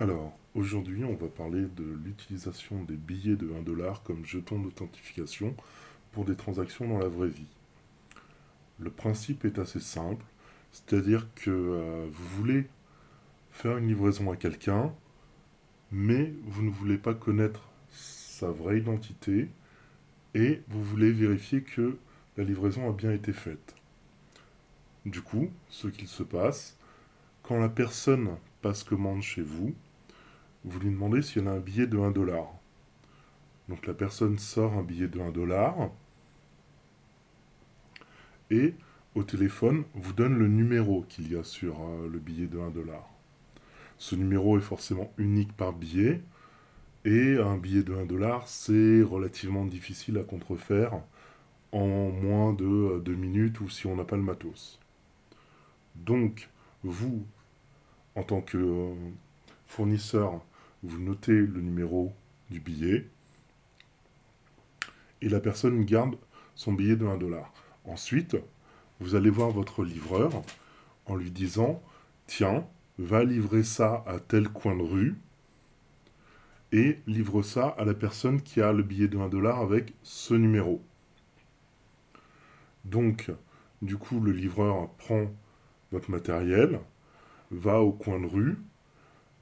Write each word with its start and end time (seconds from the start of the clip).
Alors, 0.00 0.36
aujourd'hui, 0.56 1.04
on 1.04 1.14
va 1.14 1.28
parler 1.28 1.66
de 1.76 1.84
l'utilisation 2.04 2.82
des 2.82 2.96
billets 2.96 3.36
de 3.36 3.52
1 3.52 3.62
dollar 3.62 4.02
comme 4.02 4.26
jeton 4.26 4.58
d'authentification 4.58 5.54
pour 6.10 6.24
des 6.24 6.34
transactions 6.34 6.88
dans 6.88 6.98
la 6.98 7.06
vraie 7.06 7.28
vie. 7.28 7.46
Le 8.80 8.90
principe 8.90 9.44
est 9.44 9.60
assez 9.60 9.78
simple, 9.78 10.24
c'est-à-dire 10.72 11.28
que 11.36 11.50
euh, 11.50 12.06
vous 12.10 12.28
voulez 12.36 12.66
faire 13.52 13.78
une 13.78 13.86
livraison 13.86 14.32
à 14.32 14.36
quelqu'un, 14.36 14.92
mais 15.92 16.34
vous 16.42 16.62
ne 16.62 16.70
voulez 16.70 16.98
pas 16.98 17.14
connaître 17.14 17.68
sa 17.92 18.50
vraie 18.50 18.80
identité 18.80 19.48
et 20.34 20.60
vous 20.70 20.82
voulez 20.82 21.12
vérifier 21.12 21.62
que 21.62 21.96
la 22.36 22.42
livraison 22.42 22.90
a 22.90 22.92
bien 22.92 23.12
été 23.12 23.32
faite. 23.32 23.76
Du 25.06 25.22
coup, 25.22 25.50
ce 25.68 25.86
qu'il 25.86 26.08
se 26.08 26.24
passe, 26.24 26.76
quand 27.44 27.60
la 27.60 27.68
personne 27.68 28.36
passe 28.64 28.82
commande 28.82 29.20
chez 29.20 29.42
vous, 29.42 29.74
vous 30.64 30.80
lui 30.80 30.88
demandez 30.88 31.20
si 31.20 31.38
elle 31.38 31.48
a 31.48 31.50
un 31.50 31.58
billet 31.58 31.86
de 31.86 31.98
1 31.98 32.12
dollar. 32.12 32.50
Donc 33.68 33.86
la 33.86 33.92
personne 33.92 34.38
sort 34.38 34.72
un 34.72 34.82
billet 34.82 35.06
de 35.06 35.20
1 35.20 35.32
dollar 35.32 35.90
et 38.50 38.72
au 39.14 39.22
téléphone 39.22 39.84
vous 39.92 40.14
donne 40.14 40.38
le 40.38 40.48
numéro 40.48 41.04
qu'il 41.10 41.30
y 41.30 41.36
a 41.36 41.44
sur 41.44 41.78
euh, 41.82 42.08
le 42.10 42.18
billet 42.18 42.46
de 42.46 42.58
1 42.58 42.70
dollar. 42.70 43.06
Ce 43.98 44.16
numéro 44.16 44.56
est 44.56 44.62
forcément 44.62 45.12
unique 45.18 45.54
par 45.54 45.74
billet 45.74 46.22
et 47.04 47.36
un 47.36 47.58
billet 47.58 47.82
de 47.82 47.92
1 47.92 48.06
dollar 48.06 48.48
c'est 48.48 49.02
relativement 49.02 49.66
difficile 49.66 50.16
à 50.16 50.22
contrefaire 50.22 51.02
en 51.72 52.08
moins 52.08 52.54
de 52.54 52.98
2 53.00 53.12
euh, 53.12 53.14
minutes 53.14 53.60
ou 53.60 53.68
si 53.68 53.86
on 53.86 53.94
n'a 53.94 54.04
pas 54.04 54.16
le 54.16 54.22
matos. 54.22 54.80
Donc 55.96 56.48
vous, 56.82 57.26
en 58.16 58.22
tant 58.22 58.40
que 58.40 58.58
euh, 58.58 58.94
fournisseur, 59.66 60.44
vous 60.82 60.98
notez 61.00 61.32
le 61.32 61.60
numéro 61.60 62.12
du 62.50 62.60
billet 62.60 63.08
et 65.22 65.28
la 65.28 65.40
personne 65.40 65.84
garde 65.84 66.16
son 66.54 66.72
billet 66.72 66.96
de 66.96 67.06
1 67.06 67.16
dollar. 67.16 67.52
Ensuite, 67.84 68.36
vous 69.00 69.14
allez 69.14 69.30
voir 69.30 69.50
votre 69.50 69.82
livreur 69.82 70.30
en 71.06 71.16
lui 71.16 71.30
disant 71.30 71.82
Tiens, 72.26 72.66
va 72.98 73.24
livrer 73.24 73.64
ça 73.64 74.04
à 74.06 74.18
tel 74.18 74.48
coin 74.48 74.76
de 74.76 74.82
rue 74.82 75.16
et 76.72 76.98
livre 77.06 77.42
ça 77.42 77.68
à 77.68 77.84
la 77.84 77.94
personne 77.94 78.40
qui 78.40 78.60
a 78.60 78.72
le 78.72 78.82
billet 78.82 79.08
de 79.08 79.18
1 79.18 79.28
dollar 79.28 79.60
avec 79.60 79.94
ce 80.02 80.34
numéro. 80.34 80.82
Donc, 82.84 83.30
du 83.82 83.96
coup, 83.96 84.20
le 84.20 84.32
livreur 84.32 84.90
prend 84.94 85.26
votre 85.90 86.10
matériel, 86.10 86.80
va 87.50 87.80
au 87.80 87.92
coin 87.92 88.20
de 88.20 88.26
rue, 88.26 88.56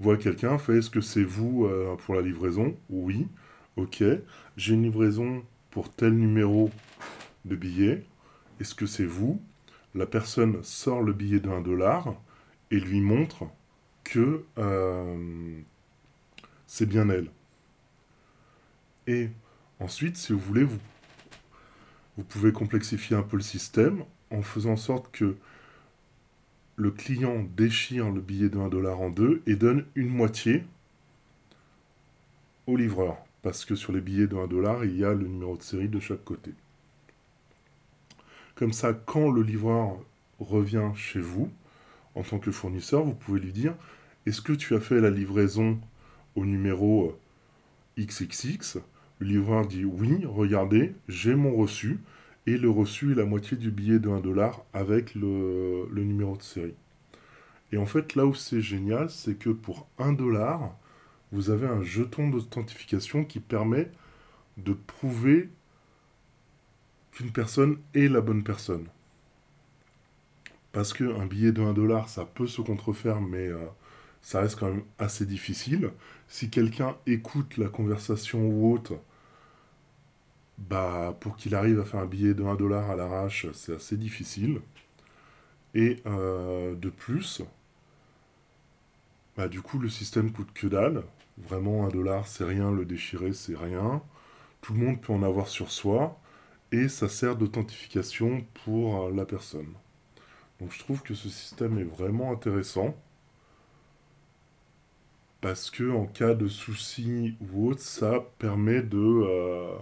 voit 0.00 0.16
quelqu'un, 0.16 0.58
fait 0.58 0.78
est-ce 0.78 0.90
que 0.90 1.00
c'est 1.00 1.24
vous 1.24 1.66
euh, 1.66 1.96
pour 1.96 2.14
la 2.14 2.22
livraison? 2.22 2.76
Oui. 2.90 3.28
Ok. 3.76 4.02
J'ai 4.56 4.74
une 4.74 4.82
livraison 4.82 5.42
pour 5.70 5.90
tel 5.90 6.12
numéro 6.14 6.70
de 7.44 7.56
billet. 7.56 8.04
Est-ce 8.60 8.74
que 8.74 8.86
c'est 8.86 9.06
vous? 9.06 9.40
La 9.94 10.06
personne 10.06 10.62
sort 10.62 11.02
le 11.02 11.12
billet 11.12 11.46
1 11.46 11.60
dollar 11.60 12.14
et 12.70 12.78
lui 12.80 13.00
montre 13.00 13.44
que 14.04 14.44
euh, 14.58 15.60
c'est 16.66 16.86
bien 16.86 17.08
elle. 17.08 17.30
Et 19.06 19.30
ensuite, 19.80 20.16
si 20.16 20.32
vous 20.32 20.38
voulez, 20.38 20.64
vous 20.64 22.24
pouvez 22.24 22.52
complexifier 22.52 23.16
un 23.16 23.22
peu 23.22 23.36
le 23.36 23.42
système 23.42 24.04
en 24.30 24.42
faisant 24.42 24.72
en 24.72 24.76
sorte 24.76 25.10
que 25.12 25.36
le 26.76 26.90
client 26.90 27.44
déchire 27.56 28.10
le 28.10 28.20
billet 28.20 28.48
de 28.48 28.58
1 28.58 28.68
dollar 28.68 29.00
en 29.00 29.10
deux 29.10 29.42
et 29.46 29.56
donne 29.56 29.84
une 29.94 30.08
moitié 30.08 30.64
au 32.66 32.76
livreur. 32.76 33.16
Parce 33.42 33.64
que 33.64 33.74
sur 33.74 33.92
les 33.92 34.00
billets 34.00 34.26
de 34.26 34.36
1 34.36 34.46
dollar, 34.46 34.84
il 34.84 34.96
y 34.96 35.04
a 35.04 35.12
le 35.12 35.26
numéro 35.26 35.56
de 35.56 35.62
série 35.62 35.88
de 35.88 36.00
chaque 36.00 36.24
côté. 36.24 36.52
Comme 38.54 38.72
ça, 38.72 38.92
quand 38.92 39.30
le 39.30 39.42
livreur 39.42 39.98
revient 40.38 40.90
chez 40.94 41.20
vous, 41.20 41.50
en 42.14 42.22
tant 42.22 42.38
que 42.38 42.50
fournisseur, 42.50 43.02
vous 43.02 43.14
pouvez 43.14 43.40
lui 43.40 43.52
dire 43.52 43.74
Est-ce 44.26 44.40
que 44.40 44.52
tu 44.52 44.74
as 44.74 44.80
fait 44.80 45.00
la 45.00 45.10
livraison 45.10 45.80
au 46.36 46.44
numéro 46.44 47.18
XXX 47.98 48.78
Le 49.18 49.26
livreur 49.26 49.66
dit 49.66 49.84
Oui, 49.84 50.24
regardez, 50.24 50.94
j'ai 51.08 51.34
mon 51.34 51.54
reçu 51.54 51.98
et 52.46 52.58
le 52.58 52.70
reçu 52.70 53.12
est 53.12 53.14
la 53.14 53.24
moitié 53.24 53.56
du 53.56 53.70
billet 53.70 53.98
de 53.98 54.08
1 54.08 54.20
dollar 54.20 54.64
avec 54.72 55.14
le, 55.14 55.88
numéro 55.92 56.36
de 56.36 56.42
série. 56.42 56.74
Et 57.70 57.78
en 57.78 57.86
fait, 57.86 58.14
là 58.14 58.26
où 58.26 58.34
c'est 58.34 58.60
génial, 58.60 59.10
c'est 59.10 59.34
que 59.34 59.50
pour 59.50 59.86
1 59.98 60.12
dollar, 60.12 60.76
vous 61.30 61.50
avez 61.50 61.66
un 61.66 61.82
jeton 61.82 62.28
d'authentification 62.28 63.24
qui 63.24 63.40
permet 63.40 63.90
de 64.58 64.72
prouver 64.72 65.48
qu'une 67.12 67.30
personne 67.30 67.78
est 67.94 68.08
la 68.08 68.20
bonne 68.20 68.42
personne. 68.42 68.86
Parce 70.72 70.92
qu'un 70.92 71.26
billet 71.26 71.52
de 71.52 71.62
1 71.62 71.72
dollar, 71.74 72.08
ça 72.08 72.24
peut 72.24 72.46
se 72.46 72.60
contrefaire, 72.60 73.20
mais 73.20 73.46
euh, 73.46 73.66
ça 74.20 74.40
reste 74.40 74.58
quand 74.58 74.68
même 74.68 74.84
assez 74.98 75.26
difficile. 75.26 75.90
Si 76.28 76.50
quelqu'un 76.50 76.96
écoute 77.06 77.56
la 77.56 77.68
conversation 77.68 78.46
ou 78.46 78.72
autre, 78.72 78.94
bah, 80.68 81.16
pour 81.20 81.36
qu'il 81.36 81.54
arrive 81.54 81.80
à 81.80 81.84
faire 81.84 82.00
un 82.00 82.06
billet 82.06 82.34
de 82.34 82.44
1 82.44 82.54
dollar 82.56 82.90
à 82.90 82.96
l'arrache, 82.96 83.46
c'est 83.52 83.74
assez 83.76 83.96
difficile. 83.96 84.60
Et 85.74 85.98
euh, 86.06 86.74
de 86.74 86.90
plus, 86.90 87.42
bah, 89.36 89.48
du 89.48 89.60
coup, 89.62 89.78
le 89.78 89.88
système 89.88 90.32
coûte 90.32 90.52
que 90.54 90.66
dalle. 90.66 91.04
Vraiment, 91.38 91.86
1 91.86 91.88
dollar, 91.90 92.26
c'est 92.26 92.44
rien, 92.44 92.70
le 92.70 92.84
déchirer, 92.84 93.32
c'est 93.32 93.56
rien. 93.56 94.02
Tout 94.60 94.74
le 94.74 94.80
monde 94.80 95.00
peut 95.00 95.12
en 95.12 95.22
avoir 95.22 95.48
sur 95.48 95.70
soi. 95.70 96.18
Et 96.72 96.88
ça 96.88 97.08
sert 97.08 97.36
d'authentification 97.36 98.44
pour 98.64 99.06
euh, 99.06 99.12
la 99.12 99.26
personne. 99.26 99.74
Donc 100.60 100.72
je 100.72 100.78
trouve 100.78 101.02
que 101.02 101.14
ce 101.14 101.28
système 101.28 101.78
est 101.78 101.84
vraiment 101.84 102.32
intéressant. 102.32 102.94
Parce 105.40 105.70
que 105.70 105.90
en 105.90 106.06
cas 106.06 106.34
de 106.34 106.48
souci 106.48 107.36
ou 107.40 107.68
autre, 107.68 107.80
ça 107.82 108.20
permet 108.38 108.82
de... 108.82 108.98
Euh, 108.98 109.76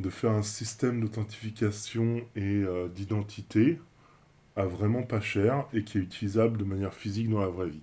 de 0.00 0.10
faire 0.10 0.32
un 0.32 0.42
système 0.42 1.00
d'authentification 1.00 2.22
et 2.36 2.42
euh, 2.64 2.88
d'identité 2.88 3.78
à 4.56 4.64
vraiment 4.66 5.02
pas 5.02 5.20
cher 5.20 5.66
et 5.72 5.84
qui 5.84 5.98
est 5.98 6.00
utilisable 6.00 6.58
de 6.58 6.64
manière 6.64 6.94
physique 6.94 7.30
dans 7.30 7.40
la 7.40 7.48
vraie 7.48 7.68
vie. 7.68 7.82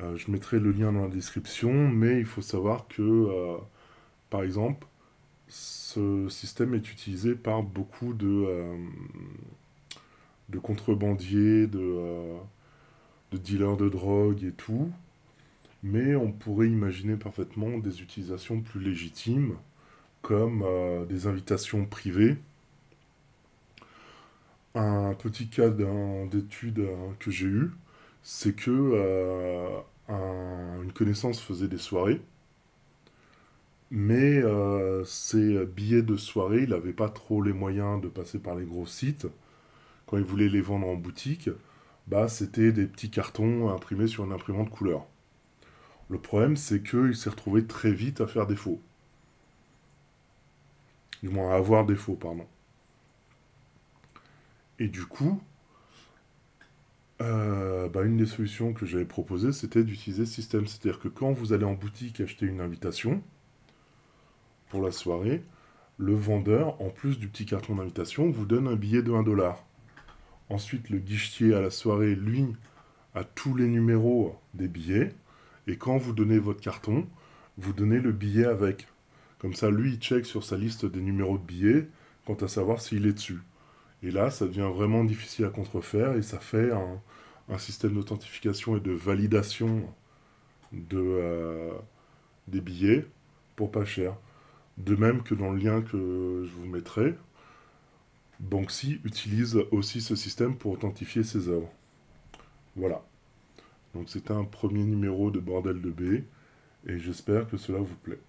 Euh, 0.00 0.16
je 0.16 0.30
mettrai 0.30 0.58
le 0.58 0.72
lien 0.72 0.92
dans 0.92 1.02
la 1.02 1.08
description, 1.08 1.88
mais 1.88 2.18
il 2.18 2.24
faut 2.24 2.42
savoir 2.42 2.86
que, 2.88 3.02
euh, 3.02 3.56
par 4.30 4.42
exemple, 4.42 4.86
ce 5.48 6.28
système 6.28 6.74
est 6.74 6.90
utilisé 6.90 7.34
par 7.34 7.62
beaucoup 7.62 8.14
de, 8.14 8.46
de 10.48 10.58
contrebandiers, 10.58 11.66
de, 11.66 12.34
de 13.32 13.38
dealers 13.38 13.76
de 13.76 13.88
drogue 13.88 14.42
et 14.42 14.52
tout, 14.52 14.90
mais 15.82 16.16
on 16.16 16.32
pourrait 16.32 16.68
imaginer 16.68 17.16
parfaitement 17.16 17.78
des 17.78 18.02
utilisations 18.02 18.60
plus 18.62 18.80
légitimes 18.80 19.56
comme 20.24 20.62
euh, 20.66 21.04
des 21.04 21.26
invitations 21.28 21.84
privées. 21.84 22.36
Un 24.74 25.14
petit 25.14 25.48
cas 25.48 25.68
d'étude 25.68 26.80
euh, 26.80 27.12
que 27.20 27.30
j'ai 27.30 27.46
eu, 27.46 27.70
c'est 28.22 28.54
que 28.56 28.70
euh, 28.70 29.80
une 30.82 30.92
connaissance 30.92 31.40
faisait 31.40 31.68
des 31.68 31.78
soirées, 31.78 32.20
mais 33.90 34.42
ces 35.04 35.64
billets 35.66 36.02
de 36.02 36.16
soirée, 36.16 36.62
il 36.64 36.70
n'avait 36.70 36.92
pas 36.92 37.08
trop 37.08 37.42
les 37.42 37.52
moyens 37.52 38.00
de 38.00 38.08
passer 38.08 38.38
par 38.38 38.54
les 38.56 38.64
gros 38.64 38.86
sites. 38.86 39.26
Quand 40.06 40.18
il 40.18 40.24
voulait 40.24 40.48
les 40.48 40.60
vendre 40.60 40.88
en 40.88 40.96
boutique, 40.96 41.50
bah, 42.08 42.28
c'était 42.28 42.72
des 42.72 42.86
petits 42.86 43.10
cartons 43.10 43.70
imprimés 43.70 44.08
sur 44.08 44.24
une 44.24 44.32
imprimante 44.32 44.70
couleur. 44.70 45.06
Le 46.10 46.18
problème, 46.18 46.56
c'est 46.56 46.82
qu'il 46.82 47.16
s'est 47.16 47.30
retrouvé 47.30 47.66
très 47.66 47.92
vite 47.92 48.20
à 48.20 48.26
faire 48.26 48.46
défaut. 48.46 48.80
Du 51.24 51.30
moins 51.30 51.52
à 51.52 51.54
avoir 51.54 51.86
défaut, 51.86 52.16
pardon. 52.16 52.46
Et 54.78 54.88
du 54.88 55.06
coup, 55.06 55.40
euh, 57.22 57.88
bah, 57.88 58.02
une 58.02 58.18
des 58.18 58.26
solutions 58.26 58.74
que 58.74 58.84
j'avais 58.84 59.06
proposées, 59.06 59.52
c'était 59.52 59.84
d'utiliser 59.84 60.26
ce 60.26 60.34
système. 60.34 60.66
C'est-à-dire 60.66 61.00
que 61.00 61.08
quand 61.08 61.32
vous 61.32 61.54
allez 61.54 61.64
en 61.64 61.72
boutique 61.72 62.20
acheter 62.20 62.44
une 62.44 62.60
invitation 62.60 63.22
pour 64.68 64.82
la 64.82 64.90
soirée, 64.90 65.42
le 65.96 66.14
vendeur, 66.14 66.78
en 66.82 66.90
plus 66.90 67.18
du 67.18 67.28
petit 67.28 67.46
carton 67.46 67.76
d'invitation, 67.76 68.30
vous 68.30 68.44
donne 68.44 68.68
un 68.68 68.76
billet 68.76 69.00
de 69.00 69.10
1 69.10 69.22
dollar. 69.22 69.64
Ensuite, 70.50 70.90
le 70.90 70.98
guichetier 70.98 71.54
à 71.54 71.62
la 71.62 71.70
soirée, 71.70 72.14
lui, 72.14 72.48
a 73.14 73.24
tous 73.24 73.56
les 73.56 73.68
numéros 73.68 74.38
des 74.52 74.68
billets. 74.68 75.14
Et 75.68 75.78
quand 75.78 75.96
vous 75.96 76.12
donnez 76.12 76.38
votre 76.38 76.60
carton, 76.60 77.06
vous 77.56 77.72
donnez 77.72 77.98
le 77.98 78.12
billet 78.12 78.44
avec. 78.44 78.88
Comme 79.44 79.52
ça, 79.52 79.68
lui, 79.68 79.92
il 79.92 79.98
check 79.98 80.24
sur 80.24 80.42
sa 80.42 80.56
liste 80.56 80.86
des 80.86 81.02
numéros 81.02 81.36
de 81.36 81.42
billets 81.42 81.86
quant 82.24 82.32
à 82.32 82.48
savoir 82.48 82.80
s'il 82.80 83.06
est 83.06 83.12
dessus. 83.12 83.42
Et 84.02 84.10
là, 84.10 84.30
ça 84.30 84.46
devient 84.46 84.70
vraiment 84.74 85.04
difficile 85.04 85.44
à 85.44 85.50
contrefaire 85.50 86.14
et 86.16 86.22
ça 86.22 86.38
fait 86.38 86.70
un, 86.72 87.58
système 87.58 87.92
d'authentification 87.92 88.74
et 88.78 88.80
de 88.80 88.92
validation 88.92 89.82
euh, 90.94 91.72
des 92.48 92.62
billets 92.62 93.04
pour 93.54 93.70
pas 93.70 93.84
cher. 93.84 94.16
De 94.78 94.96
même 94.96 95.22
que 95.22 95.34
dans 95.34 95.50
le 95.50 95.58
lien 95.58 95.82
que 95.82 96.46
je 96.46 96.52
vous 96.54 96.64
mettrai, 96.64 97.14
Banksy 98.40 98.98
utilise 99.04 99.56
aussi 99.72 100.00
ce 100.00 100.16
système 100.16 100.56
pour 100.56 100.72
authentifier 100.72 101.22
ses 101.22 101.50
œuvres. 101.50 101.70
Voilà. 102.76 103.04
Donc 103.94 104.08
c'était 104.08 104.32
un 104.32 104.44
premier 104.44 104.84
numéro 104.84 105.30
de 105.30 105.38
Bordel 105.38 105.82
de 105.82 105.90
B 105.90 106.24
et 106.86 106.98
j'espère 106.98 107.46
que 107.46 107.58
cela 107.58 107.80
vous 107.80 107.96
plaît. 107.96 108.20